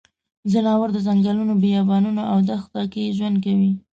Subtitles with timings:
[0.51, 3.71] ځناور د ځنګلونو، بیابانونو او دښته کې ژوند کوي.